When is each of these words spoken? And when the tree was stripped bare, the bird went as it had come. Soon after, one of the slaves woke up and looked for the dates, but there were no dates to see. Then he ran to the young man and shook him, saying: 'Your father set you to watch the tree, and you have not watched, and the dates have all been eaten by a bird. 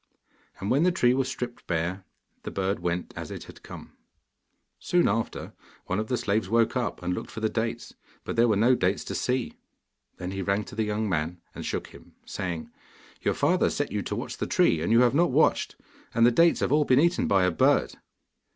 And 0.59 0.71
when 0.71 0.81
the 0.81 0.91
tree 0.91 1.13
was 1.13 1.27
stripped 1.29 1.67
bare, 1.67 2.05
the 2.41 2.49
bird 2.49 2.79
went 2.79 3.13
as 3.15 3.29
it 3.29 3.43
had 3.43 3.61
come. 3.61 3.93
Soon 4.79 5.07
after, 5.07 5.53
one 5.85 5.99
of 5.99 6.07
the 6.07 6.17
slaves 6.17 6.49
woke 6.49 6.75
up 6.75 7.03
and 7.03 7.13
looked 7.13 7.29
for 7.29 7.39
the 7.39 7.47
dates, 7.49 7.93
but 8.23 8.35
there 8.35 8.47
were 8.47 8.55
no 8.55 8.73
dates 8.73 9.03
to 9.03 9.13
see. 9.13 9.59
Then 10.17 10.31
he 10.31 10.41
ran 10.41 10.63
to 10.63 10.73
the 10.75 10.85
young 10.85 11.07
man 11.07 11.39
and 11.53 11.63
shook 11.63 11.85
him, 11.89 12.15
saying: 12.25 12.71
'Your 13.21 13.35
father 13.35 13.69
set 13.69 13.91
you 13.91 14.01
to 14.01 14.15
watch 14.15 14.37
the 14.37 14.47
tree, 14.47 14.81
and 14.81 14.91
you 14.91 15.01
have 15.01 15.13
not 15.13 15.29
watched, 15.29 15.75
and 16.15 16.25
the 16.25 16.31
dates 16.31 16.61
have 16.61 16.71
all 16.71 16.83
been 16.83 16.99
eaten 16.99 17.27
by 17.27 17.43
a 17.43 17.51
bird. 17.51 17.93